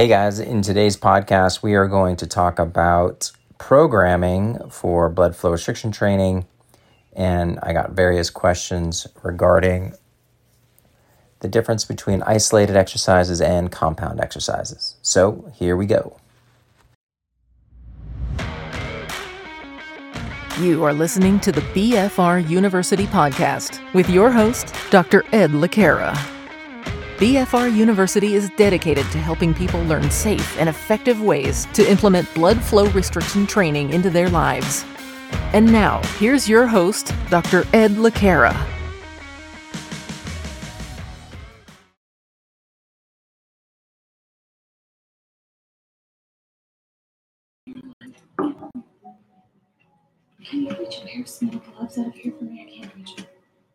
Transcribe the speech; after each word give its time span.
Hey 0.00 0.08
guys, 0.08 0.40
in 0.40 0.62
today's 0.62 0.96
podcast, 0.96 1.62
we 1.62 1.74
are 1.74 1.86
going 1.86 2.16
to 2.16 2.26
talk 2.26 2.58
about 2.58 3.30
programming 3.58 4.70
for 4.70 5.10
blood 5.10 5.36
flow 5.36 5.50
restriction 5.50 5.92
training. 5.92 6.46
And 7.12 7.58
I 7.62 7.74
got 7.74 7.90
various 7.90 8.30
questions 8.30 9.06
regarding 9.22 9.92
the 11.40 11.48
difference 11.48 11.84
between 11.84 12.22
isolated 12.22 12.76
exercises 12.76 13.42
and 13.42 13.70
compound 13.70 14.20
exercises. 14.20 14.96
So 15.02 15.52
here 15.54 15.76
we 15.76 15.84
go. 15.84 16.16
You 20.62 20.82
are 20.82 20.94
listening 20.94 21.40
to 21.40 21.52
the 21.52 21.60
BFR 21.60 22.48
University 22.48 23.04
podcast 23.04 23.92
with 23.92 24.08
your 24.08 24.30
host, 24.30 24.74
Dr. 24.88 25.24
Ed 25.34 25.52
Le 25.52 25.68
Cara. 25.68 26.39
BFR 27.20 27.76
University 27.76 28.32
is 28.32 28.48
dedicated 28.56 29.04
to 29.10 29.18
helping 29.18 29.52
people 29.52 29.82
learn 29.82 30.10
safe 30.10 30.58
and 30.58 30.70
effective 30.70 31.20
ways 31.20 31.66
to 31.74 31.86
implement 31.86 32.32
blood 32.34 32.58
flow 32.62 32.88
restriction 32.92 33.46
training 33.46 33.92
into 33.92 34.08
their 34.08 34.30
lives. 34.30 34.86
And 35.52 35.70
now, 35.70 36.00
here's 36.18 36.48
your 36.48 36.66
host, 36.66 37.12
Dr. 37.28 37.66
Ed 37.74 37.98
Le 37.98 38.10
Cara. 38.10 38.56
Can 50.46 50.62
you 50.62 50.70
reach 50.70 50.96
a 50.96 51.06
pair 51.06 51.20
of 51.20 51.74
gloves 51.76 51.98
out 51.98 52.06
of 52.06 52.14
here 52.14 52.32
for 52.38 52.44
me? 52.44 52.66
I 52.66 52.80
can't 52.80 52.96
reach 52.96 53.14
them. 53.14 53.26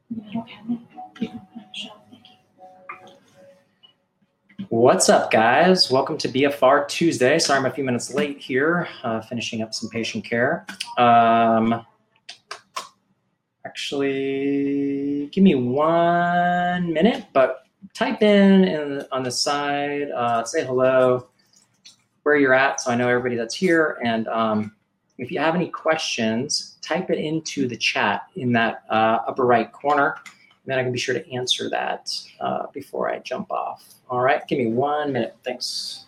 In 0.09 0.17
the 0.17 0.23
metal 0.23 0.45
cabinet. 0.49 0.79
You 1.21 1.27
can 1.29 1.39
put 1.53 1.57
on 1.57 1.73
shelf. 1.73 2.04
What's 4.69 5.09
up, 5.09 5.29
guys? 5.29 5.91
Welcome 5.91 6.17
to 6.17 6.27
BFR 6.27 6.87
Tuesday. 6.87 7.37
Sorry 7.37 7.59
I'm 7.59 7.65
a 7.65 7.71
few 7.71 7.83
minutes 7.83 8.13
late 8.13 8.39
here, 8.39 8.87
uh, 9.03 9.21
finishing 9.21 9.61
up 9.61 9.73
some 9.73 9.89
patient 9.89 10.25
care. 10.25 10.65
Um, 10.97 11.85
actually, 13.65 15.27
give 15.31 15.43
me 15.43 15.53
one 15.53 16.91
minute, 16.91 17.25
but 17.31 17.65
type 17.93 18.23
in, 18.23 18.63
in 18.63 19.05
on 19.11 19.21
the 19.21 19.31
side, 19.31 20.09
uh, 20.09 20.43
say 20.45 20.65
hello, 20.65 21.27
where 22.23 22.35
you're 22.35 22.53
at, 22.53 22.81
so 22.81 22.91
I 22.91 22.95
know 22.95 23.07
everybody 23.07 23.35
that's 23.35 23.55
here. 23.55 23.99
And 24.03 24.27
um, 24.29 24.75
if 25.19 25.31
you 25.31 25.39
have 25.39 25.53
any 25.53 25.67
questions, 25.67 26.77
type 26.81 27.11
it 27.11 27.19
into 27.19 27.67
the 27.67 27.77
chat 27.77 28.23
in 28.35 28.51
that 28.53 28.83
uh, 28.89 29.19
upper 29.27 29.45
right 29.45 29.71
corner. 29.71 30.15
And 30.65 30.71
then 30.71 30.79
I 30.79 30.83
can 30.83 30.91
be 30.91 30.97
sure 30.97 31.13
to 31.13 31.31
answer 31.31 31.69
that 31.69 32.11
uh, 32.39 32.65
before 32.73 33.07
I 33.07 33.19
jump 33.19 33.51
off. 33.51 33.93
All 34.09 34.21
right, 34.21 34.41
give 34.47 34.57
me 34.57 34.65
one 34.65 35.13
minute. 35.13 35.35
Thanks. 35.43 36.05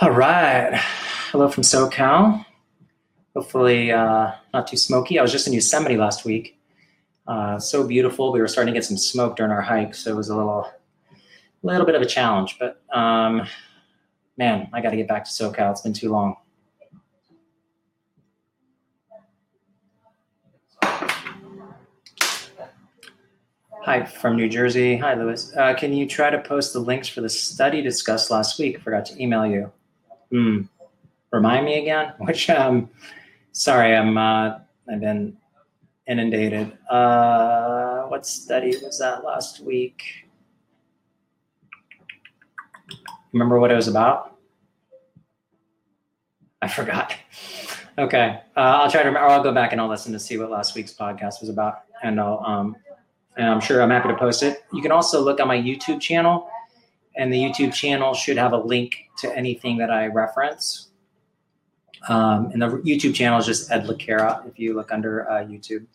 All 0.00 0.10
right. 0.12 0.72
Hello 1.32 1.48
from 1.48 1.64
SoCal. 1.64 2.44
Hopefully, 3.34 3.90
uh, 3.90 4.32
not 4.52 4.66
too 4.66 4.76
smoky. 4.76 5.18
I 5.18 5.22
was 5.22 5.32
just 5.32 5.46
in 5.46 5.52
Yosemite 5.54 5.96
last 5.96 6.24
week. 6.24 6.58
Uh, 7.26 7.58
so 7.58 7.86
beautiful. 7.86 8.32
We 8.32 8.40
were 8.40 8.48
starting 8.48 8.74
to 8.74 8.78
get 8.78 8.84
some 8.84 8.98
smoke 8.98 9.36
during 9.36 9.52
our 9.52 9.62
hike, 9.62 9.94
so 9.94 10.10
it 10.10 10.16
was 10.16 10.28
a 10.28 10.36
little, 10.36 10.70
little 11.62 11.86
bit 11.86 11.94
of 11.94 12.02
a 12.02 12.06
challenge. 12.06 12.58
But 12.58 12.82
um, 12.92 13.46
man, 14.36 14.68
I 14.72 14.82
got 14.82 14.90
to 14.90 14.96
get 14.96 15.08
back 15.08 15.24
to 15.24 15.30
SoCal. 15.30 15.70
It's 15.70 15.80
been 15.80 15.94
too 15.94 16.10
long. 16.10 16.36
Hi 23.84 24.04
from 24.04 24.36
New 24.36 24.48
Jersey. 24.48 24.96
Hi, 24.98 25.14
Lewis. 25.14 25.52
Uh, 25.56 25.74
can 25.74 25.92
you 25.92 26.06
try 26.06 26.30
to 26.30 26.38
post 26.38 26.72
the 26.72 26.78
links 26.78 27.08
for 27.08 27.20
the 27.20 27.28
study 27.28 27.82
discussed 27.82 28.30
last 28.30 28.56
week? 28.58 28.80
Forgot 28.80 29.06
to 29.06 29.20
email 29.20 29.44
you. 29.44 29.72
Hmm. 30.30 30.62
Remind 31.32 31.64
me 31.64 31.80
again. 31.80 32.12
Which 32.18 32.48
um, 32.48 32.88
sorry, 33.52 33.94
I'm 33.94 34.18
uh, 34.18 34.58
I've 34.90 35.00
been 35.00 35.36
inundated. 36.06 36.76
Uh, 36.90 38.02
what 38.02 38.26
study 38.26 38.76
was 38.82 38.98
that 38.98 39.24
last 39.24 39.60
week? 39.60 40.02
Remember 43.32 43.58
what 43.58 43.70
it 43.70 43.76
was 43.76 43.88
about? 43.88 44.36
I 46.60 46.68
forgot. 46.68 47.14
Okay, 47.98 48.40
uh, 48.56 48.60
I'll 48.60 48.90
try 48.90 49.02
to. 49.02 49.08
Remember, 49.08 49.28
I'll 49.28 49.42
go 49.42 49.52
back 49.52 49.72
and 49.72 49.80
I'll 49.80 49.88
listen 49.88 50.14
to 50.14 50.18
see 50.18 50.38
what 50.38 50.50
last 50.50 50.74
week's 50.74 50.94
podcast 50.94 51.42
was 51.42 51.50
about, 51.50 51.82
and 52.02 52.18
I'll 52.18 52.42
um, 52.46 52.74
and 53.36 53.46
I'm 53.46 53.60
sure 53.60 53.82
I'm 53.82 53.90
happy 53.90 54.08
to 54.08 54.16
post 54.16 54.42
it. 54.42 54.64
You 54.72 54.80
can 54.80 54.90
also 54.90 55.20
look 55.20 55.40
on 55.40 55.48
my 55.48 55.58
YouTube 55.58 56.00
channel, 56.00 56.48
and 57.16 57.30
the 57.30 57.36
YouTube 57.36 57.74
channel 57.74 58.14
should 58.14 58.38
have 58.38 58.54
a 58.54 58.56
link 58.56 58.94
to 59.18 59.36
anything 59.36 59.76
that 59.76 59.90
I 59.90 60.06
reference. 60.06 60.88
Um, 62.08 62.50
and 62.52 62.60
the 62.60 62.68
YouTube 62.68 63.14
channel 63.14 63.38
is 63.38 63.46
just 63.46 63.70
Ed 63.70 63.86
Le 63.86 63.96
Cara 63.96 64.42
if 64.46 64.58
you 64.58 64.74
look 64.74 64.92
under 64.92 65.30
uh, 65.30 65.44
YouTube. 65.44 65.86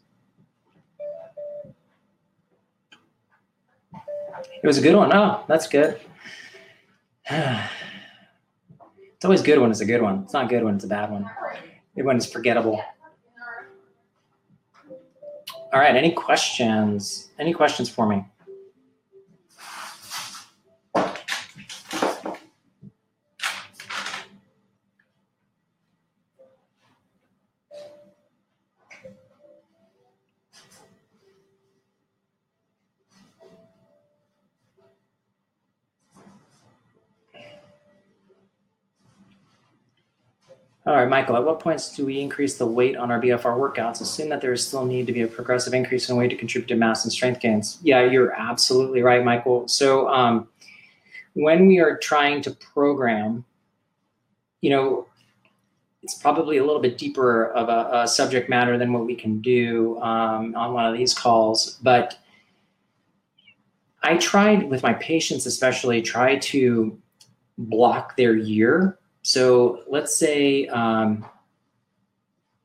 It 4.64 4.66
was 4.66 4.78
a 4.78 4.82
good 4.82 4.96
one. 4.96 5.14
Oh, 5.14 5.44
that's 5.48 5.68
good. 5.68 6.00
it's 7.30 7.66
always 9.24 9.42
good 9.42 9.60
when 9.60 9.70
it's 9.72 9.82
a 9.82 9.86
good 9.86 10.02
one. 10.02 10.24
It's 10.24 10.34
not 10.34 10.50
good 10.50 10.64
when 10.64 10.76
it's 10.76 10.84
a 10.84 10.88
bad 10.88 11.12
one. 11.12 11.30
Good 11.96 12.06
when 12.06 12.18
it's 12.18 12.32
forgettable. 12.32 12.82
All 15.74 15.80
right. 15.80 15.96
Any 15.96 16.12
questions? 16.12 17.30
Any 17.38 17.54
questions 17.54 17.90
for 17.90 18.08
me? 18.08 18.26
All 40.88 40.96
right, 40.96 41.10
Michael, 41.10 41.36
at 41.36 41.44
what 41.44 41.60
points 41.60 41.94
do 41.94 42.06
we 42.06 42.22
increase 42.22 42.58
the 42.58 42.66
weight 42.66 42.96
on 42.96 43.12
our 43.12 43.20
BFR 43.20 43.58
workouts? 43.58 44.00
Assume 44.00 44.30
that 44.30 44.40
there 44.40 44.54
is 44.54 44.66
still 44.66 44.86
need 44.86 45.06
to 45.08 45.12
be 45.12 45.24
a 45.24 45.28
progressive 45.28 45.74
increase 45.74 46.08
in 46.08 46.16
weight 46.16 46.30
to 46.30 46.38
contribute 46.38 46.70
to 46.70 46.76
mass 46.76 47.04
and 47.04 47.12
strength 47.12 47.42
gains. 47.42 47.78
Yeah, 47.84 48.06
you're 48.06 48.32
absolutely 48.32 49.02
right, 49.02 49.22
Michael. 49.22 49.68
So 49.68 50.08
um, 50.08 50.48
when 51.34 51.68
we 51.68 51.80
are 51.80 51.98
trying 51.98 52.42
to 52.44 52.52
program, 52.52 53.44
you 54.62 54.70
know, 54.70 55.08
it's 56.04 56.14
probably 56.14 56.56
a 56.56 56.64
little 56.64 56.82
bit 56.82 56.98
deeper 56.98 57.48
of 57.52 57.68
a, 57.68 58.04
a 58.04 58.08
subject 58.08 58.48
matter 58.48 58.78
than 58.78 58.94
what 58.94 59.06
we 59.06 59.14
can 59.14 59.42
do 59.42 60.00
um, 60.00 60.56
on 60.56 60.74
one 60.74 60.86
of 60.86 60.98
these 60.98 61.14
calls. 61.14 61.80
But 61.84 62.18
I 64.04 64.16
tried 64.16 64.70
with 64.70 64.84
my 64.84 64.94
patients, 64.94 65.48
especially, 65.48 66.02
try 66.02 66.38
to 66.38 66.98
block 67.58 68.16
their 68.16 68.38
year 68.38 68.98
so 69.28 69.84
let's 69.90 70.16
say 70.16 70.68
um, 70.68 71.26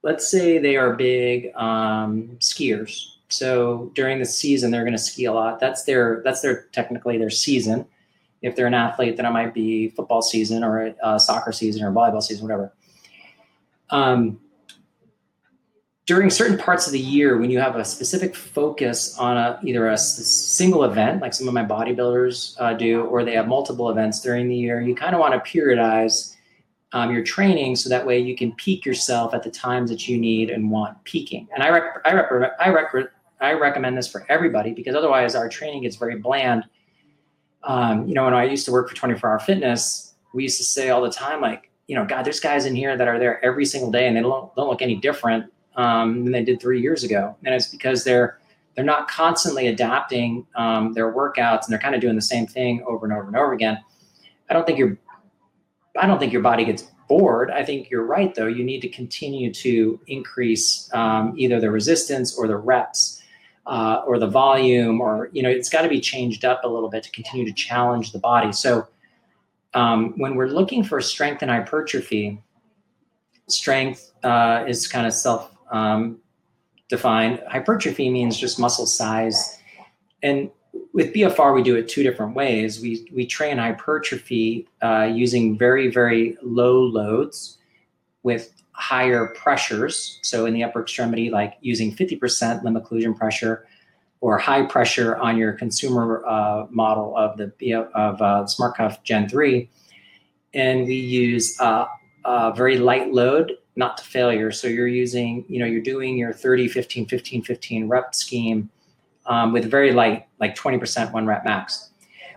let's 0.05 0.29
say 0.29 0.59
they 0.59 0.77
are 0.77 0.95
big 0.95 1.53
um, 1.57 2.37
skiers. 2.39 3.05
So 3.27 3.91
during 3.97 4.21
the 4.21 4.25
season, 4.25 4.71
they're 4.71 4.85
going 4.85 4.93
to 4.93 4.99
ski 4.99 5.25
a 5.25 5.33
lot. 5.33 5.59
That's 5.59 5.83
their 5.83 6.23
that's 6.25 6.41
their 6.41 6.67
technically 6.71 7.19
their 7.19 7.31
season. 7.31 7.85
If 8.43 8.55
they're 8.55 8.69
an 8.69 8.75
athlete, 8.75 9.17
then 9.17 9.27
it 9.27 9.31
might 9.31 9.53
be 9.53 9.89
football 9.89 10.23
season 10.23 10.63
or 10.63 10.95
a, 11.03 11.19
soccer 11.19 11.51
season 11.51 11.83
or 11.83 11.91
volleyball 11.91 12.23
season, 12.23 12.45
whatever. 12.45 12.73
Um, 13.91 14.39
during 16.07 16.31
certain 16.31 16.59
parts 16.59 16.87
of 16.87 16.93
the 16.93 17.01
year, 17.01 17.39
when 17.39 17.51
you 17.51 17.59
have 17.59 17.75
a 17.75 17.85
specific 17.85 18.37
focus 18.37 19.19
on 19.19 19.37
a, 19.37 19.59
either 19.65 19.89
a 19.89 19.99
single 19.99 20.85
event, 20.85 21.23
like 21.23 21.35
some 21.35 21.49
of 21.49 21.55
my 21.55 21.65
bodybuilders 21.65 22.55
uh, 22.61 22.73
do, 22.73 23.03
or 23.03 23.25
they 23.25 23.35
have 23.35 23.49
multiple 23.49 23.91
events 23.91 24.21
during 24.21 24.49
the 24.49 24.57
year, 24.57 24.81
you 24.81 24.95
kind 24.95 25.13
of 25.17 25.21
want 25.21 25.35
to 25.35 25.51
periodize 25.51 26.37
um, 26.93 27.13
your 27.13 27.23
training 27.23 27.77
so 27.77 27.89
that 27.89 28.07
way 28.07 28.19
you 28.19 28.37
can 28.37 28.53
peak 28.53 28.85
yourself 28.85 29.35
at 29.35 29.43
the 29.43 29.51
times 29.51 29.91
that 29.91 30.09
you 30.09 30.19
need 30.19 30.51
and 30.51 30.71
want 30.71 31.03
peaking. 31.05 31.49
And 31.55 31.63
I 31.63 31.71
rec- 31.71 32.03
I, 32.05 32.13
rec- 32.13 32.53
I, 32.61 32.69
rec- 32.69 33.13
I 33.41 33.53
recommend 33.55 33.97
this 33.97 34.09
for 34.09 34.27
everybody 34.29 34.73
because 34.73 34.95
otherwise 34.95 35.35
our 35.35 35.49
training 35.49 35.83
gets 35.83 35.97
very 35.97 36.17
bland. 36.17 36.65
Um, 37.65 38.07
you 38.07 38.15
know, 38.15 38.25
when 38.25 38.35
I 38.35 38.45
used 38.45 38.67
to 38.67 38.73
work 38.73 38.89
for 38.89 38.95
24 38.95 39.31
Hour 39.31 39.39
Fitness, 39.39 40.15
we 40.35 40.43
used 40.43 40.59
to 40.59 40.65
say 40.65 40.91
all 40.91 41.03
the 41.03 41.11
time, 41.11 41.41
like, 41.41 41.71
you 41.87 41.97
know, 41.97 42.05
God, 42.05 42.25
there's 42.25 42.41
guys 42.41 42.67
in 42.67 42.75
here 42.75 42.97
that 42.97 43.09
are 43.09 43.19
there 43.19 43.45
every 43.45 43.65
single 43.65 43.91
day 43.91 44.07
and 44.07 44.17
they 44.17 44.21
don't, 44.21 44.55
don't 44.55 44.69
look 44.69 44.83
any 44.83 44.97
different 44.97 45.51
um, 45.77 46.25
than 46.25 46.33
they 46.33 46.45
did 46.45 46.61
three 46.61 46.81
years 46.81 47.05
ago. 47.05 47.37
And 47.45 47.55
it's 47.55 47.69
because 47.69 48.05
they're 48.05 48.39
they're 48.75 48.85
not 48.85 49.07
constantly 49.07 49.67
adapting 49.67 50.47
um, 50.55 50.95
their 50.95 51.13
workouts 51.13 51.65
and 51.65 51.73
they're 51.73 51.79
kind 51.79 51.95
of 51.95 52.01
doing 52.01 52.17
the 52.17 52.23
same 52.23 52.47
thing 52.47 52.83
over 52.87 53.05
and 53.05 53.15
over 53.15 53.27
and 53.27 53.37
over 53.37 53.53
again. 53.53 53.79
I 54.49 54.55
don't 54.55 54.67
think 54.67 54.79
you're 54.79 54.97
I 56.01 56.07
don't 56.07 56.19
think 56.19 56.33
your 56.33 56.43
body 56.43 56.65
gets 56.65 56.85
bored. 57.09 57.51
I 57.51 57.65
think 57.65 57.91
you're 57.91 58.05
right, 58.05 58.35
though. 58.35 58.47
You 58.47 58.65
need 58.65 58.81
to 58.81 58.89
continue 58.89 59.53
to 59.55 60.01
increase 60.07 60.89
um, 60.95 61.35
either 61.37 61.61
the 61.61 61.71
resistance 61.71 62.37
or 62.37 62.49
the 62.49 62.57
reps 62.57 63.23
uh, 63.67 64.03
or 64.07 64.19
the 64.19 64.27
volume, 64.27 65.01
or, 65.01 65.29
you 65.33 65.43
know, 65.43 65.51
it's 65.51 65.69
got 65.69 65.83
to 65.83 65.89
be 65.89 66.01
changed 66.01 66.45
up 66.45 66.65
a 66.65 66.69
little 66.69 66.89
bit 66.89 67.03
to 67.05 67.11
continue 67.11 67.47
to 67.47 67.53
challenge 67.53 68.13
the 68.13 68.19
body. 68.19 68.53
So 68.53 68.89
um, 69.75 70.15
when 70.17 70.35
we're 70.35 70.49
looking 70.49 70.83
for 70.83 71.01
strength 71.01 71.43
and 71.43 71.51
hypertrophy, 71.51 72.43
strength 73.49 74.13
uh, 74.23 74.65
is 74.67 74.89
kind 74.89 75.07
of 75.07 75.13
self 75.13 75.55
um, 75.71 76.19
defined. 76.89 77.43
Hypertrophy 77.49 78.11
means 78.11 78.37
just 78.37 78.59
muscle 78.59 78.87
size. 78.87 79.59
And 80.23 80.51
with 80.93 81.13
BFR, 81.15 81.55
we 81.55 81.63
do 81.63 81.77
it 81.77 81.89
two 81.89 82.03
different 82.03 82.35
ways. 82.35 82.81
We 82.81 83.09
we 83.13 83.27
train 83.27 83.59
hypertrophy 83.59 84.69
uh, 84.83 85.11
using 85.13 85.59
very 85.59 85.89
very 85.89 86.37
low 86.43 86.81
loads 86.81 87.59
with 88.23 88.53
higher 88.73 89.29
pressures. 89.29 90.19
So 90.23 90.47
in 90.47 90.55
the 90.55 90.65
upper 90.65 90.83
extremity, 90.83 91.31
like 91.31 91.55
using 91.61 91.95
50% 91.95 92.63
limb 92.63 92.75
occlusion 92.75 93.17
pressure 93.17 93.67
or 94.21 94.39
high 94.39 94.65
pressure 94.65 95.17
on 95.17 95.37
your 95.37 95.53
consumer 95.53 96.25
uh, 96.27 96.67
model 96.71 97.17
of 97.17 97.37
the 97.37 97.75
of 97.95 98.21
uh, 98.21 98.45
SmartCuff 98.45 99.03
Gen 99.03 99.29
3, 99.29 99.69
and 100.55 100.87
we 100.87 100.95
use 100.95 101.59
uh, 101.61 101.87
a 102.25 102.53
very 102.55 102.79
light 102.79 103.13
load, 103.13 103.53
not 103.77 103.97
to 103.97 104.05
failure. 104.05 104.51
So 104.51 104.69
you're 104.69 104.89
using, 104.89 105.45
you 105.49 105.59
know, 105.59 105.67
you're 105.67 105.83
doing 105.83 106.17
your 106.19 106.33
30, 106.33 106.69
15, 106.69 107.07
15, 107.07 107.43
15 107.43 107.89
rep 107.89 108.15
scheme 108.15 108.71
um, 109.27 109.53
with 109.53 109.71
very 109.71 109.93
light, 109.93 110.27
like 110.41 110.55
20% 110.55 111.13
one 111.13 111.27
rep 111.27 111.45
max. 111.45 111.91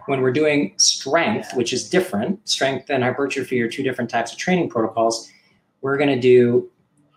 When 0.05 0.21
we're 0.21 0.33
doing 0.33 0.73
strength, 0.77 1.55
which 1.55 1.73
is 1.73 1.89
different, 1.89 2.47
strength 2.47 2.89
and 2.89 3.03
hypertrophy 3.03 3.61
are 3.61 3.69
two 3.69 3.83
different 3.83 4.09
types 4.09 4.31
of 4.31 4.37
training 4.37 4.69
protocols. 4.69 5.31
We're 5.81 5.97
going 5.97 6.09
to 6.09 6.19
do 6.19 6.69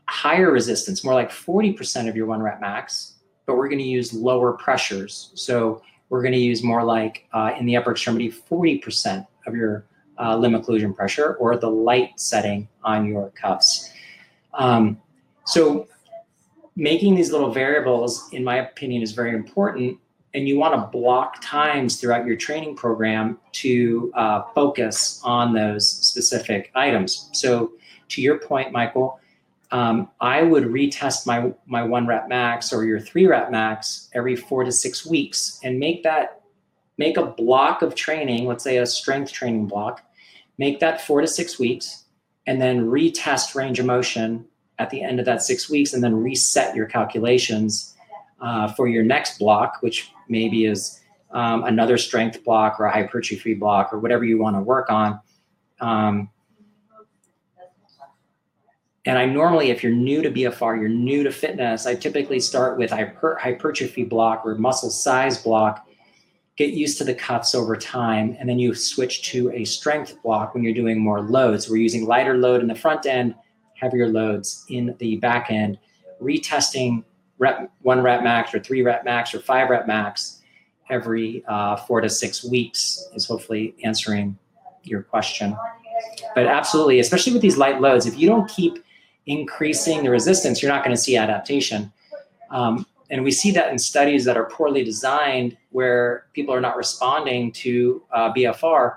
higher 0.09 0.51
resistance, 0.51 1.05
more 1.05 1.15
like 1.15 1.31
40% 1.31 2.09
of 2.09 2.17
your 2.17 2.27
one 2.27 2.43
rep 2.43 2.61
max, 2.61 3.15
but 3.45 3.57
we're 3.57 3.69
going 3.69 3.79
to 3.79 3.85
use 3.85 4.15
lower 4.15 4.55
pressures. 4.55 5.33
So 5.35 5.83
we're 6.09 6.23
going 6.23 6.33
to 6.33 6.39
use 6.39 6.63
more 6.63 6.83
like 6.83 7.29
uh, 7.33 7.53
in 7.59 7.67
the 7.67 7.77
upper 7.77 7.93
extremity, 7.93 8.31
40% 8.31 9.27
of 9.47 9.55
your 9.55 9.85
uh, 10.19 10.37
limb 10.37 10.53
occlusion 10.53 10.95
pressure 10.95 11.35
or 11.35 11.57
the 11.57 11.71
light 11.71 12.19
setting 12.19 12.69
on 12.85 13.07
your 13.07 13.31
cuffs. 13.31 13.93
Um, 14.55 15.01
so 15.45 15.87
making 16.79 17.17
these 17.17 17.33
little 17.33 17.51
variables, 17.51 18.29
in 18.33 18.45
my 18.45 18.59
opinion, 18.59 19.03
is 19.03 19.11
very 19.11 19.35
important. 19.35 19.99
And 20.33 20.47
you 20.47 20.57
want 20.57 20.75
to 20.75 20.87
block 20.97 21.43
times 21.43 22.01
throughout 22.01 22.25
your 22.25 22.37
training 22.37 22.77
program 22.77 23.39
to 23.53 24.13
uh, 24.15 24.43
focus 24.55 25.21
on 25.25 25.53
those 25.53 25.91
specific 25.91 26.71
items. 26.75 27.31
So, 27.33 27.73
to 28.11 28.23
your 28.23 28.39
point, 28.39 28.73
Michael, 28.73 29.19
um, 29.71 30.09
I 30.21 30.43
would 30.43 30.65
retest 30.65 31.27
my 31.27 31.53
my 31.67 31.83
one 31.83 32.07
rep 32.07 32.29
max 32.29 32.73
or 32.73 32.85
your 32.85 33.01
three 33.01 33.27
rep 33.27 33.51
max 33.51 34.09
every 34.15 34.37
four 34.37 34.65
to 34.65 34.73
six 34.73 35.05
weeks, 35.05 35.59
and 35.65 35.79
make 35.79 36.05
that 36.05 36.43
make 36.97 37.17
a 37.17 37.27
block 37.27 37.83
of 37.83 37.95
training. 37.95 38.47
Let's 38.47 38.65
say 38.65 38.79
a 38.79 38.87
strength 38.87 39.33
training 39.33 39.67
block. 39.67 40.03
Make 40.59 40.81
that 40.81 41.01
four 41.01 41.21
to 41.23 41.27
six 41.27 41.59
weeks, 41.59 42.05
and 42.47 42.61
then 42.61 42.87
retest 42.87 43.55
range 43.55 43.79
of 43.79 43.87
motion 43.87 44.47
at 44.79 44.91
the 44.91 45.03
end 45.03 45.19
of 45.19 45.27
that 45.27 45.43
six 45.43 45.69
weeks 45.69 45.93
and 45.93 46.03
then 46.03 46.15
reset 46.15 46.75
your 46.75 46.87
calculations 46.87 47.97
uh, 48.41 48.73
for 48.73 48.87
your 48.87 49.03
next 49.03 49.39
block, 49.39 49.79
which 49.81 50.13
maybe 50.29 50.65
is 50.65 51.01
um, 51.31 51.65
another 51.65 51.99
strength 51.99 52.45
block 52.45 52.79
or 52.79 52.87
a 52.87 52.93
hypertrophy 52.93 53.55
block 53.55 53.93
or 53.93 53.99
whatever 53.99 54.25
you 54.25 54.39
want 54.39 54.57
to 54.57 54.61
work 54.61 54.91
on. 54.91 55.21
Um, 55.81 56.31
and 59.05 59.19
I 59.19 59.25
normally, 59.25 59.71
if 59.71 59.83
you're 59.83 59.93
new 59.93 60.21
to 60.23 60.31
BFR, 60.31 60.79
you're 60.79 60.89
new 60.89 61.23
to 61.23 61.33
fitness, 61.33 61.87
I 61.87 61.95
typically 61.95 62.41
start 62.41 62.77
with 62.77 62.91
hyper, 62.91 63.39
hypertrophy 63.41 64.05
block 64.05 64.43
or 64.45 64.55
muscle 64.57 64.91
size 64.91 65.43
block. 65.43 65.89
Get 66.57 66.75
used 66.75 66.99
to 66.99 67.05
the 67.05 67.15
cuffs 67.15 67.55
over 67.55 67.77
time, 67.77 68.37
and 68.39 68.49
then 68.49 68.59
you 68.59 68.75
switch 68.75 69.23
to 69.31 69.51
a 69.53 69.65
strength 69.65 70.21
block 70.23 70.55
when 70.55 70.63
you're 70.65 70.75
doing 70.75 70.99
more 70.99 71.23
loads. 71.23 71.71
We're 71.71 71.77
using 71.77 72.05
lighter 72.05 72.37
load 72.37 72.61
in 72.61 72.67
the 72.67 72.75
front 72.75 73.07
end, 73.07 73.35
heavier 73.81 74.09
loads 74.09 74.65
in 74.69 74.95
the 74.99 75.17
back 75.17 75.51
end, 75.51 75.79
retesting 76.21 77.05
rep, 77.39 77.71
one 77.83 78.03
rep 78.03 78.23
max 78.23 78.55
or 78.55 78.61
three 78.61 78.83
rep 78.83 79.05
max 79.05 79.35
or 79.35 79.41
five 79.41 79.71
rep 79.71 79.87
max 79.87 80.43
every 80.91 81.45
uh, 81.47 81.77
four 81.77 82.01
to 82.01 82.09
six 82.09 82.45
weeks 82.45 83.09
is 83.15 83.27
hopefully 83.27 83.75
answering 83.85 84.39
your 84.83 85.03
question. 85.03 85.57
But 86.35 86.47
absolutely, 86.47 87.01
especially 87.01 87.33
with 87.33 87.43
these 87.43 87.57
light 87.57 87.81
loads, 87.81 88.07
if 88.07 88.19
you 88.19 88.29
don't 88.29 88.49
keep 88.49 88.85
increasing 89.27 90.03
the 90.03 90.11
resistance, 90.11 90.63
you're 90.63 90.73
not 90.73 90.85
going 90.85 90.97
to 90.97 91.01
see 91.01 91.17
adaptation. 91.17 91.93
Um, 92.51 92.87
and 93.11 93.25
we 93.25 93.31
see 93.31 93.51
that 93.53 93.71
in 93.71 93.79
studies 93.79 94.25
that 94.25 94.37
are 94.37 94.49
poorly 94.51 94.85
designed 94.85 95.57
where 95.71 96.27
people 96.33 96.55
are 96.55 96.61
not 96.61 96.77
responding 96.77 97.53
to 97.53 98.03
uh, 98.13 98.33
BFR 98.33 98.97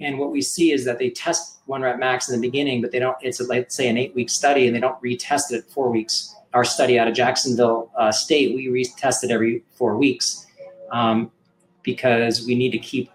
and 0.00 0.18
what 0.18 0.30
we 0.30 0.40
see 0.40 0.72
is 0.72 0.84
that 0.86 0.98
they 0.98 1.10
test 1.10 1.58
one 1.66 1.82
rep 1.82 1.98
max 1.98 2.28
in 2.28 2.40
the 2.40 2.46
beginning, 2.46 2.80
but 2.80 2.90
they 2.90 2.98
don't, 2.98 3.16
it's 3.20 3.40
a, 3.40 3.44
let's 3.44 3.74
say 3.74 3.88
an 3.88 3.98
eight 3.98 4.14
week 4.14 4.30
study 4.30 4.66
and 4.66 4.74
they 4.74 4.80
don't 4.80 5.00
retest 5.02 5.52
it 5.52 5.58
at 5.58 5.70
four 5.70 5.90
weeks. 5.90 6.34
Our 6.54 6.64
study 6.64 6.98
out 6.98 7.06
of 7.06 7.14
Jacksonville 7.14 7.92
uh, 7.96 8.10
State, 8.10 8.54
we 8.54 8.66
retest 8.66 9.22
it 9.22 9.30
every 9.30 9.62
four 9.74 9.96
weeks 9.96 10.46
um, 10.90 11.30
because 11.82 12.44
we 12.46 12.54
need 12.54 12.72
to 12.72 12.78
keep 12.78 13.10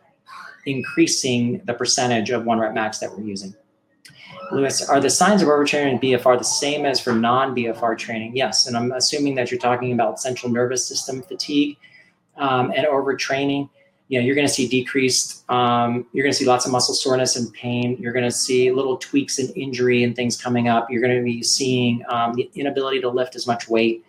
increasing 0.65 1.61
the 1.65 1.73
percentage 1.73 2.29
of 2.29 2.45
one 2.45 2.59
rep 2.59 2.73
max 2.73 2.99
that 2.99 3.11
we're 3.11 3.25
using. 3.25 3.53
Lewis, 4.51 4.87
are 4.87 4.99
the 4.99 5.09
signs 5.09 5.41
of 5.41 5.47
overtraining 5.47 5.93
in 5.93 5.99
BFR 5.99 6.37
the 6.37 6.43
same 6.43 6.85
as 6.85 6.99
for 6.99 7.13
non 7.13 7.55
BFR 7.55 7.97
training? 7.97 8.35
Yes. 8.35 8.67
And 8.67 8.77
I'm 8.77 8.91
assuming 8.91 9.35
that 9.35 9.49
you're 9.49 9.59
talking 9.59 9.91
about 9.91 10.19
central 10.19 10.51
nervous 10.51 10.87
system 10.87 11.23
fatigue 11.23 11.77
um, 12.37 12.71
and 12.75 12.85
overtraining 12.85 13.69
you 14.07 14.19
know, 14.19 14.25
you're 14.25 14.36
going 14.36 14.48
to 14.48 14.54
see 14.54 14.68
decreased, 14.68 15.50
um, 15.50 16.06
you're 16.13 16.24
going 16.24 16.31
to 16.31 16.38
see 16.38 16.46
lots 16.46 16.66
of 16.66 16.72
muscle 16.72 16.94
soreness 16.94 17.36
and 17.36 17.52
pain. 17.54 17.98
You're 18.00 18.13
going 18.13 18.25
to 18.25 18.31
see 18.31 18.72
little 18.72 18.98
tweaks 18.98 19.40
and 19.40 19.56
injury 19.57 20.04
and 20.04 20.16
things 20.16 20.40
coming 20.40 20.68
up. 20.68 20.92
You're 20.92 21.02
going 21.02 21.18
to 21.18 21.24
be 21.24 21.42
seeing 21.42 22.04
um, 22.10 22.34
the 22.34 22.50
inability 22.54 23.02
to 23.02 23.10
lift 23.10 23.36
as 23.36 23.48
much 23.48 23.68
weight, 23.68 24.06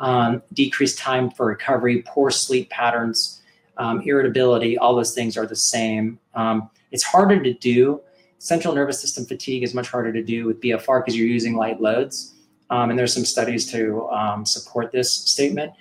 um, 0.00 0.42
decreased 0.54 0.98
time 0.98 1.30
for 1.30 1.46
recovery, 1.46 2.02
poor 2.04 2.30
sleep 2.30 2.68
patterns, 2.70 3.42
um, 3.76 4.00
irritability. 4.00 4.76
All 4.76 4.96
those 4.96 5.14
things 5.14 5.36
are 5.36 5.46
the 5.46 5.56
same. 5.56 6.18
Um, 6.34 6.68
it's 6.90 7.04
harder 7.04 7.40
to 7.40 7.54
do. 7.54 8.00
Central 8.38 8.74
nervous 8.74 9.00
system 9.00 9.24
fatigue 9.24 9.62
is 9.62 9.72
much 9.72 9.88
harder 9.88 10.12
to 10.12 10.22
do 10.22 10.46
with 10.46 10.60
BFR 10.60 11.04
because 11.04 11.16
you're 11.16 11.28
using 11.28 11.54
light 11.54 11.80
loads. 11.80 12.34
Um, 12.70 12.90
and 12.90 12.98
there's 12.98 13.14
some 13.14 13.24
studies 13.24 13.70
to 13.70 14.08
support 14.44 14.90
this 14.90 15.12
statement. 15.12 15.72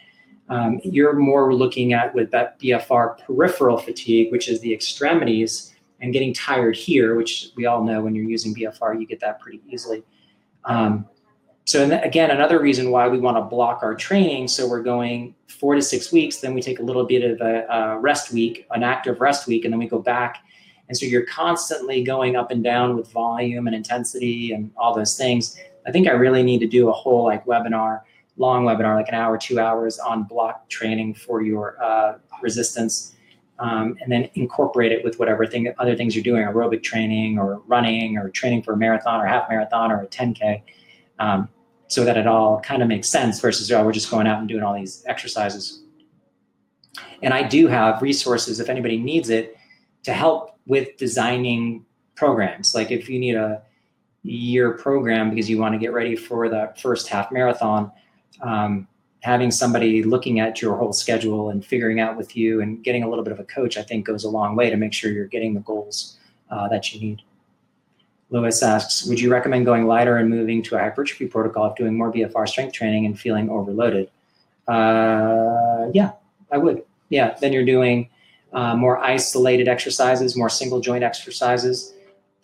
Um, 0.49 0.79
you're 0.83 1.13
more 1.13 1.53
looking 1.53 1.93
at 1.93 2.13
with 2.15 2.31
that 2.31 2.59
BFR 2.59 3.19
peripheral 3.25 3.77
fatigue, 3.77 4.31
which 4.31 4.47
is 4.47 4.61
the 4.61 4.73
extremities 4.73 5.73
and 5.99 6.13
getting 6.13 6.33
tired 6.33 6.75
here, 6.75 7.15
which 7.15 7.49
we 7.55 7.65
all 7.65 7.83
know 7.83 8.01
when 8.01 8.15
you're 8.15 8.29
using 8.29 8.55
BFR, 8.55 8.99
you 8.99 9.05
get 9.05 9.19
that 9.19 9.39
pretty 9.39 9.61
easily. 9.67 10.03
Um, 10.65 11.07
so 11.65 11.83
again, 12.01 12.31
another 12.31 12.61
reason 12.61 12.91
why 12.91 13.09
we 13.09 13.19
want 13.19 13.35
to 13.35 13.41
block 13.41 13.83
our 13.83 13.93
training. 13.93 14.47
So 14.47 14.69
we're 14.69 14.83
going 14.83 15.35
four 15.49 15.75
to 15.75 15.81
six 15.81 16.13
weeks, 16.13 16.37
then 16.37 16.53
we 16.53 16.61
take 16.61 16.79
a 16.79 16.83
little 16.83 17.05
bit 17.05 17.29
of 17.29 17.41
a, 17.41 17.65
a 17.69 17.99
rest 17.99 18.31
week, 18.31 18.65
an 18.71 18.83
active 18.83 19.19
rest 19.19 19.47
week, 19.47 19.65
and 19.65 19.73
then 19.73 19.79
we 19.79 19.87
go 19.87 19.99
back. 19.99 20.37
And 20.87 20.97
so 20.97 21.05
you're 21.05 21.25
constantly 21.25 22.03
going 22.03 22.37
up 22.37 22.51
and 22.51 22.63
down 22.63 22.95
with 22.95 23.11
volume 23.11 23.67
and 23.67 23.75
intensity 23.75 24.53
and 24.53 24.71
all 24.77 24.95
those 24.95 25.17
things. 25.17 25.57
I 25.85 25.91
think 25.91 26.07
I 26.07 26.11
really 26.11 26.41
need 26.41 26.59
to 26.59 26.67
do 26.67 26.87
a 26.87 26.93
whole 26.93 27.25
like 27.25 27.45
webinar 27.45 28.01
long 28.37 28.65
webinar, 28.65 28.95
like 28.95 29.07
an 29.09 29.15
hour, 29.15 29.37
two 29.37 29.59
hours 29.59 29.99
on 29.99 30.23
block 30.23 30.69
training 30.69 31.15
for 31.15 31.41
your 31.41 31.81
uh, 31.83 32.17
resistance, 32.41 33.15
um, 33.59 33.97
and 34.01 34.11
then 34.11 34.29
incorporate 34.35 34.91
it 34.91 35.03
with 35.03 35.17
whatever 35.19 35.45
thing, 35.45 35.73
other 35.79 35.95
things 35.95 36.15
you're 36.15 36.23
doing, 36.23 36.43
aerobic 36.43 36.83
training 36.83 37.39
or 37.39 37.61
running 37.65 38.17
or 38.17 38.29
training 38.29 38.61
for 38.61 38.73
a 38.73 38.77
marathon 38.77 39.19
or 39.19 39.25
half 39.25 39.49
marathon 39.49 39.91
or 39.91 40.01
a 40.01 40.07
10K, 40.07 40.61
um, 41.19 41.49
so 41.87 42.03
that 42.03 42.17
it 42.17 42.27
all 42.27 42.59
kind 42.61 42.81
of 42.81 42.87
makes 42.87 43.07
sense 43.07 43.39
versus, 43.39 43.71
oh, 43.71 43.83
we're 43.83 43.91
just 43.91 44.11
going 44.11 44.27
out 44.27 44.39
and 44.39 44.47
doing 44.47 44.61
all 44.61 44.75
these 44.75 45.03
exercises. 45.07 45.83
And 47.23 47.33
I 47.33 47.43
do 47.43 47.67
have 47.67 48.01
resources 48.01 48.59
if 48.59 48.69
anybody 48.69 48.97
needs 48.97 49.29
it 49.29 49.57
to 50.03 50.13
help 50.13 50.57
with 50.67 50.95
designing 50.97 51.85
programs. 52.15 52.75
Like 52.75 52.91
if 52.91 53.09
you 53.09 53.19
need 53.19 53.35
a 53.35 53.63
year 54.23 54.71
program 54.71 55.29
because 55.29 55.49
you 55.49 55.57
want 55.57 55.73
to 55.73 55.79
get 55.79 55.93
ready 55.93 56.15
for 56.15 56.49
the 56.49 56.73
first 56.79 57.07
half 57.07 57.31
marathon, 57.31 57.91
um, 58.41 58.87
having 59.21 59.51
somebody 59.51 60.03
looking 60.03 60.39
at 60.39 60.61
your 60.61 60.75
whole 60.77 60.93
schedule 60.93 61.49
and 61.49 61.65
figuring 61.65 61.99
out 61.99 62.17
with 62.17 62.35
you 62.35 62.61
and 62.61 62.83
getting 62.83 63.03
a 63.03 63.09
little 63.09 63.23
bit 63.23 63.33
of 63.33 63.39
a 63.39 63.43
coach, 63.43 63.77
I 63.77 63.83
think 63.83 64.05
goes 64.05 64.23
a 64.23 64.29
long 64.29 64.55
way 64.55 64.69
to 64.69 64.77
make 64.77 64.93
sure 64.93 65.11
you're 65.11 65.25
getting 65.25 65.53
the 65.53 65.59
goals 65.61 66.17
uh, 66.49 66.67
that 66.69 66.93
you 66.93 67.01
need. 67.01 67.21
Lewis 68.29 68.61
asks, 68.61 69.05
would 69.05 69.19
you 69.19 69.31
recommend 69.31 69.65
going 69.65 69.85
lighter 69.85 70.17
and 70.17 70.29
moving 70.29 70.61
to 70.63 70.75
a 70.75 70.79
hypertrophy 70.79 71.27
protocol 71.27 71.67
if 71.67 71.75
doing 71.75 71.97
more 71.97 72.11
BFR 72.11 72.47
strength 72.47 72.73
training 72.73 73.05
and 73.05 73.17
feeling 73.17 73.49
overloaded? 73.49 74.09
Uh, 74.67 75.87
yeah, 75.93 76.11
I 76.51 76.57
would. 76.57 76.83
Yeah, 77.09 77.37
then 77.39 77.53
you're 77.53 77.65
doing 77.65 78.09
uh, 78.51 78.75
more 78.75 78.97
isolated 78.97 79.69
exercises, 79.69 80.35
more 80.35 80.49
single 80.49 80.81
joint 80.81 81.03
exercises. 81.03 81.93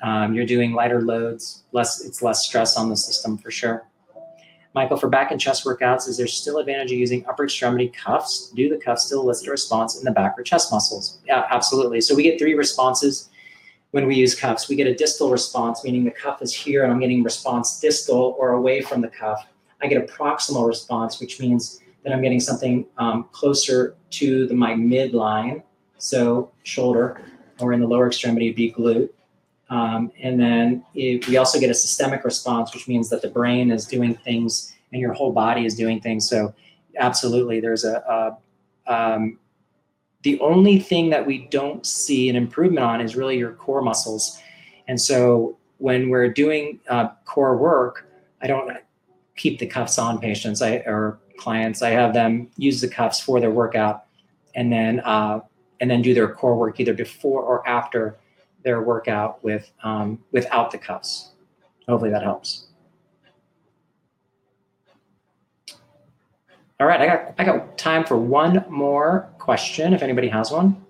Um, 0.01 0.33
you're 0.33 0.45
doing 0.45 0.73
lighter 0.73 1.01
loads, 1.01 1.63
less. 1.73 2.05
It's 2.05 2.21
less 2.21 2.45
stress 2.45 2.77
on 2.77 2.89
the 2.89 2.95
system 2.95 3.37
for 3.37 3.51
sure. 3.51 3.85
Michael, 4.73 4.97
for 4.97 5.07
back 5.07 5.31
and 5.31 5.39
chest 5.39 5.65
workouts, 5.65 6.07
is 6.07 6.17
there 6.17 6.25
still 6.25 6.57
advantage 6.57 6.91
of 6.91 6.97
using 6.97 7.23
upper 7.27 7.43
extremity 7.43 7.89
cuffs? 7.89 8.51
Do 8.55 8.69
the 8.69 8.77
cuffs 8.77 9.05
still 9.05 9.21
elicit 9.21 9.47
a 9.47 9.51
response 9.51 9.97
in 9.97 10.03
the 10.03 10.11
back 10.11 10.33
or 10.37 10.41
chest 10.41 10.71
muscles? 10.71 11.19
Yeah, 11.27 11.45
absolutely. 11.51 12.01
So 12.01 12.15
we 12.15 12.23
get 12.23 12.39
three 12.39 12.55
responses 12.55 13.29
when 13.91 14.07
we 14.07 14.15
use 14.15 14.33
cuffs. 14.33 14.67
We 14.67 14.75
get 14.75 14.87
a 14.87 14.95
distal 14.95 15.29
response, 15.29 15.83
meaning 15.83 16.03
the 16.03 16.11
cuff 16.11 16.41
is 16.41 16.51
here 16.51 16.83
and 16.83 16.91
I'm 16.91 16.99
getting 16.99 17.21
response 17.21 17.79
distal 17.79 18.35
or 18.39 18.53
away 18.53 18.81
from 18.81 19.01
the 19.01 19.09
cuff. 19.09 19.45
I 19.81 19.87
get 19.87 20.01
a 20.01 20.11
proximal 20.11 20.67
response, 20.67 21.19
which 21.19 21.39
means 21.39 21.81
that 22.03 22.11
I'm 22.11 22.21
getting 22.21 22.39
something 22.39 22.87
um, 22.97 23.27
closer 23.31 23.95
to 24.11 24.47
the, 24.47 24.55
my 24.55 24.73
midline, 24.73 25.61
so 25.99 26.51
shoulder, 26.63 27.21
or 27.59 27.73
in 27.73 27.79
the 27.79 27.87
lower 27.87 28.07
extremity, 28.07 28.51
be 28.51 28.71
glute. 28.71 29.09
Um, 29.73 30.11
and 30.21 30.39
then 30.39 30.85
it, 30.93 31.27
we 31.27 31.37
also 31.37 31.59
get 31.59 31.71
a 31.71 31.73
systemic 31.73 32.23
response, 32.23 32.75
which 32.75 32.87
means 32.87 33.09
that 33.09 33.23
the 33.23 33.27
brain 33.27 33.71
is 33.71 33.87
doing 33.87 34.13
things 34.13 34.71
and 34.91 35.01
your 35.01 35.13
whole 35.13 35.31
body 35.31 35.65
is 35.65 35.73
doing 35.73 35.99
things. 35.99 36.29
So, 36.29 36.53
absolutely, 36.99 37.59
there's 37.59 37.83
a, 37.83 38.37
a 38.87 38.93
um, 38.93 39.39
the 40.21 40.39
only 40.41 40.77
thing 40.77 41.09
that 41.09 41.25
we 41.25 41.47
don't 41.47 41.83
see 41.87 42.29
an 42.29 42.35
improvement 42.35 42.85
on 42.85 43.01
is 43.01 43.15
really 43.15 43.35
your 43.35 43.53
core 43.53 43.81
muscles. 43.81 44.39
And 44.87 45.01
so, 45.01 45.57
when 45.79 46.09
we're 46.09 46.29
doing 46.29 46.79
uh, 46.87 47.07
core 47.25 47.57
work, 47.57 48.07
I 48.43 48.47
don't 48.47 48.77
keep 49.35 49.57
the 49.57 49.65
cuffs 49.65 49.97
on 49.97 50.19
patients 50.19 50.61
I, 50.61 50.83
or 50.85 51.17
clients. 51.37 51.81
I 51.81 51.89
have 51.89 52.13
them 52.13 52.51
use 52.57 52.79
the 52.79 52.87
cuffs 52.87 53.19
for 53.19 53.39
their 53.39 53.49
workout, 53.49 54.03
and 54.53 54.71
then 54.71 54.99
uh, 54.99 55.39
and 55.79 55.89
then 55.89 56.03
do 56.03 56.13
their 56.13 56.31
core 56.31 56.55
work 56.55 56.79
either 56.79 56.93
before 56.93 57.41
or 57.41 57.67
after 57.67 58.19
their 58.63 58.81
workout 58.81 59.43
with 59.43 59.71
um, 59.83 60.23
without 60.31 60.71
the 60.71 60.77
cuffs. 60.77 61.31
Hopefully 61.87 62.11
that 62.11 62.23
helps. 62.23 62.67
All 66.79 66.87
right, 66.87 67.01
I 67.01 67.05
got 67.05 67.35
I 67.37 67.43
got 67.43 67.77
time 67.77 68.03
for 68.03 68.17
one 68.17 68.65
more 68.69 69.29
question 69.37 69.93
if 69.93 70.01
anybody 70.01 70.27
has 70.29 70.51
one. 70.51 70.83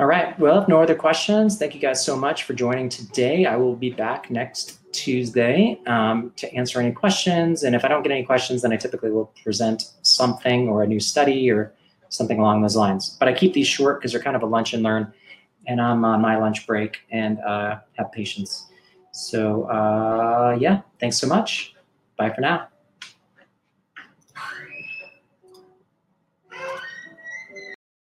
All 0.00 0.06
right. 0.06 0.36
Well, 0.38 0.62
if 0.62 0.66
no 0.66 0.80
other 0.80 0.94
questions, 0.94 1.58
thank 1.58 1.74
you 1.74 1.80
guys 1.80 2.02
so 2.02 2.16
much 2.16 2.44
for 2.44 2.54
joining 2.54 2.88
today. 2.88 3.44
I 3.44 3.56
will 3.56 3.76
be 3.76 3.90
back 3.90 4.30
next 4.30 4.78
Tuesday 4.94 5.78
um, 5.86 6.32
to 6.36 6.50
answer 6.54 6.80
any 6.80 6.90
questions. 6.90 7.64
And 7.64 7.76
if 7.76 7.84
I 7.84 7.88
don't 7.88 8.02
get 8.02 8.10
any 8.10 8.24
questions, 8.24 8.62
then 8.62 8.72
I 8.72 8.78
typically 8.78 9.10
will 9.10 9.26
present 9.44 9.92
something 10.00 10.70
or 10.70 10.82
a 10.82 10.86
new 10.86 11.00
study 11.00 11.50
or 11.50 11.74
something 12.08 12.38
along 12.38 12.62
those 12.62 12.76
lines. 12.76 13.14
But 13.20 13.28
I 13.28 13.34
keep 13.34 13.52
these 13.52 13.66
short 13.66 14.00
because 14.00 14.12
they're 14.12 14.22
kind 14.22 14.36
of 14.36 14.42
a 14.42 14.46
lunch 14.46 14.72
and 14.72 14.82
learn, 14.82 15.12
and 15.66 15.82
I'm 15.82 16.02
on 16.06 16.22
my 16.22 16.38
lunch 16.38 16.66
break 16.66 17.00
and 17.10 17.38
uh, 17.40 17.80
have 17.98 18.10
patience. 18.10 18.68
So 19.12 19.64
uh, 19.64 20.56
yeah, 20.58 20.80
thanks 20.98 21.18
so 21.18 21.26
much. 21.26 21.74
Bye 22.16 22.30
for 22.30 22.40
now. 22.40 22.69